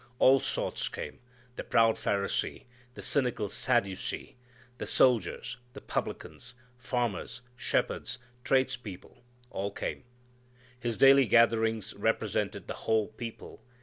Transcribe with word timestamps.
All 0.17 0.39
sorts 0.39 0.89
came, 0.89 1.19
the 1.57 1.63
proud 1.63 1.93
Pharisee, 1.93 2.63
the 2.95 3.03
cynical 3.03 3.49
Sadducee, 3.49 4.35
the 4.79 4.87
soldiers, 4.87 5.57
the 5.73 5.79
publicans, 5.81 6.55
farmers, 6.75 7.43
shepherds, 7.55 8.17
tradespeople 8.43 9.23
all 9.51 9.69
came. 9.69 10.03
His 10.79 10.97
daily 10.97 11.27
gatherings 11.27 11.93
represented 11.93 12.65
the 12.67 12.73
whole 12.89 13.09
people. 13.09 13.61